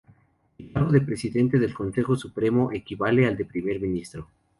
El 0.57 0.71
cargo 0.73 0.91
de 0.91 1.01
Presidente 1.01 1.59
del 1.59 1.75
Consejo 1.75 2.15
Supremo 2.15 2.71
equivale 2.71 3.27
al 3.27 3.37
de 3.37 3.45
Primer 3.45 3.79
Ministro. 3.79 4.29